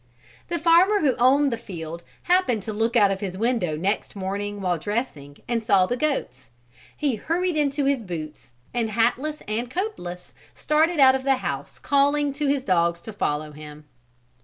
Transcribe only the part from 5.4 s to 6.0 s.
and saw the